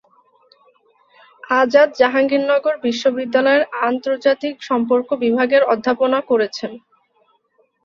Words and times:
আজাদ 1.53 1.89
জাহাঙ্গীরনগর 1.99 2.75
বিশ্ববিদ্যালয়ের 2.83 3.63
আন্তর্জাতিক 3.81 4.55
সম্পর্ক 4.69 5.09
বিভাগের 5.23 5.63
অধ্যাপনা 5.73 6.19
করেছেন। 6.29 6.71